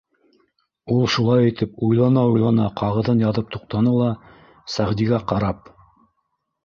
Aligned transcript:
Ул 0.95 1.03
шулай 1.15 1.49
итеп 1.49 1.75
уйлана-уйлана 1.87 2.65
ҡағыҙын 2.81 3.21
яҙып 3.27 3.53
туҡтаны 3.59 3.95
ла, 4.01 4.09
Сәғдигә 4.77 5.21
ҡарап: 5.35 5.75